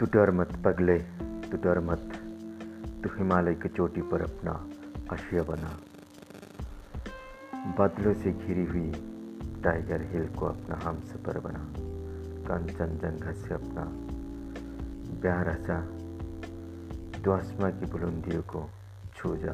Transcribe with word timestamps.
तू 0.00 0.06
डर 0.06 0.30
मत 0.30 0.62
पगले, 0.64 0.98
तू 1.50 1.56
डर 1.56 1.80
मत। 1.80 2.12
तू 3.04 3.10
हिमालय 3.18 3.54
की 3.54 3.68
चोटी 3.68 4.02
पर 4.02 4.22
अपना 4.22 4.70
आशिया 5.14 5.42
बना। 5.42 5.78
बादलों 7.78 8.14
से 8.14 8.32
घिरी 8.32 8.64
हुई 8.64 8.92
टाइगर 9.64 10.02
हिल 10.02 10.28
को 10.28 10.46
अपना 10.46 10.74
हम 10.84 11.00
सफ़र 11.00 11.40
बना। 11.40 11.72
कंचन 12.48 12.74
कंचनजंगा 12.74 13.32
से 13.32 13.54
अपना 13.54 13.84
प्यार 15.20 15.54
सा 15.54 15.80
तू 17.22 17.30
आसमां 17.30 17.72
की 17.72 17.86
बुलंदियों 17.86 18.42
को 18.42 18.70
छू 19.16 19.36
जा। 19.36 19.52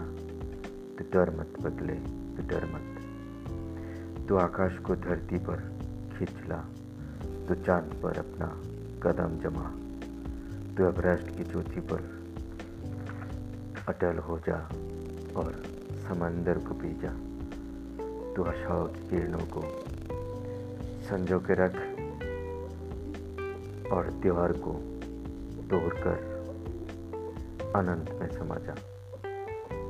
तू 0.99 1.05
डर 1.13 1.31
मत 1.41 1.53
पगले, 1.65 1.95
तू 1.95 2.49
डर 2.49 2.65
मत। 2.65 2.99
तू 4.29 4.37
आकाश 4.37 4.79
को 4.79 4.97
धरती 4.97 5.39
पर 5.39 5.57
खींच 6.19 6.49
ला। 6.49 6.65
तो 7.49 7.55
चाँद 7.55 8.01
पर 8.03 8.19
अपना 8.19 8.47
कदम 9.03 9.51
जमा। 9.51 9.82
तो 10.77 10.85
एवरेस्ट 10.85 11.37
की 11.37 11.45
चोटी 11.45 11.81
पर 11.81 12.01
अटल 13.89 14.19
हो 14.19 14.39
जा 14.39 14.57
और 15.37 15.63
समंदर 15.93 16.59
को 16.59 16.75
पी 16.75 16.93
जा। 16.95 17.09
तो 18.37 18.43
आशाओं 18.45 18.87
की 18.87 19.09
किरणों 19.11 19.39
को 19.39 19.63
संजो 21.01 21.39
के 21.39 21.55
रख 21.55 21.75
और 23.93 24.11
त्योहार 24.23 24.53
को 24.53 24.73
तोड़ 25.71 25.95
कर 25.95 26.33
अनंत 27.77 28.11
में 28.11 28.29
समा 28.39 28.57
जा। 28.57 28.75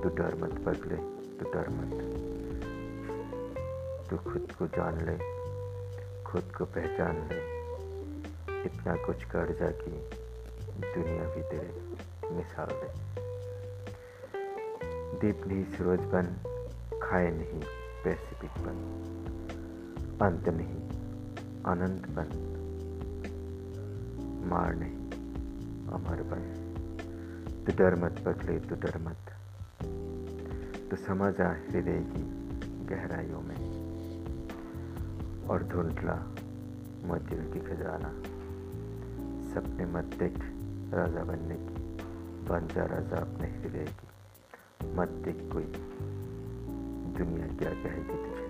तू 0.02 0.08
डर 0.08 0.34
मत 0.34 0.60
बदले 0.60 0.96
तो 1.38 1.52
डर 1.52 1.68
मत। 1.70 1.92
तू 4.10 4.16
खुद 4.16 4.52
को 4.58 4.66
जान 4.66 4.94
ले, 4.94 5.16
खुद 6.24 6.52
को 6.58 6.64
पहचान 6.64 7.16
ले। 7.16 7.62
इतना 8.62 8.96
कुछ 8.96 9.24
कर 9.24 9.56
जा 9.60 9.70
कि 9.70 10.21
दुनिया 10.80 11.24
भी 11.24 11.42
तेरे 11.42 11.92
मिसाल 12.32 12.66
दे। 12.66 13.12
दीप 15.20 15.46
नहीं 15.46 15.64
सूरज 15.64 16.00
बन, 16.00 16.24
खाए 17.02 17.30
नहीं, 17.30 17.62
पैसिफिक 18.04 18.50
बन। 18.58 18.98
अंत 20.22 20.48
नहीं 20.48 20.88
अनंत 21.62 22.06
बन। 22.06 22.48
मार 24.46 24.74
नहीं, 24.74 24.96
अमर 25.88 26.22
बन। 26.22 26.62
तू 27.64 27.78
डर 27.78 27.94
मत 27.94 28.12
बदले, 28.12 28.60
तू 28.60 28.74
डर 28.74 28.98
मत। 28.98 29.16
तो 30.90 30.96
समझ 30.96 31.40
आ 31.40 31.52
हृदय 31.52 32.06
की 32.10 32.22
गहराइयों 32.86 33.40
में। 33.40 33.82
और 35.48 35.62
ढूंढला 35.62 36.34
मध्य 37.04 37.36
की 37.36 37.60
खजाना। 37.60 38.22
सपने 39.54 39.86
मत 39.86 40.04
देख 40.04 40.61
राजा 40.92 41.24
बनने 41.24 41.54
की 41.54 41.82
बन 42.48 42.68
जा 42.74 42.84
राजा 42.84 43.16
अपने 43.16 43.48
हृदय 43.48 43.84
की, 43.84 44.08
मत 44.94 45.08
देख 45.08 45.52
कोई 45.52 45.62
दुनिया 47.18 47.46
क्या 47.46 47.70
कहेगी 47.70 48.14
तुझे। 48.14 48.46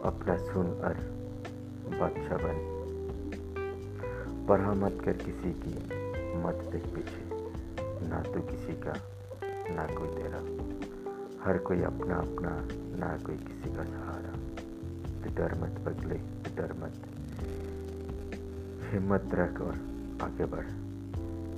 अपना 0.00 0.36
सुन 0.36 0.66
और 0.66 0.94
बादशाह 2.00 2.38
बन। 2.38 2.80
पढ़ा 4.48 4.74
मत 4.74 5.02
कर 5.04 5.12
किसी 5.12 5.52
की, 5.52 5.74
मत 6.36 6.72
देख 6.72 6.84
पीछे। 6.86 7.30
ना 8.08 8.22
तो 8.22 8.40
किसी 8.40 8.72
का, 8.72 8.92
ना 9.74 9.86
कोई 9.86 10.08
तेरा। 10.08 10.38
हर 11.44 11.58
कोई 11.58 11.82
अपना 11.82 12.14
अपना, 12.14 12.68
ना 12.98 13.18
कोई 13.26 13.36
किसी 13.36 13.76
का 13.76 13.84
सहारा। 13.84 14.32
तो 15.22 15.34
डर 15.34 15.54
मत 15.54 15.80
बदले 15.80 16.14
तो 16.14 16.56
डर 16.56 16.72
मत। 16.72 16.92
हिम्मत 18.92 19.30
रख 19.34 19.60
और 19.60 19.74
आगे 20.22 20.44
बढ़। 20.44 20.89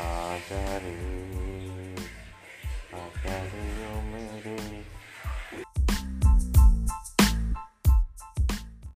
आजा 0.00 0.60
रे 0.82 0.92
आजा 2.98 3.36
रे 3.52 3.64
ओ 3.86 4.00
मेरे 4.12 4.31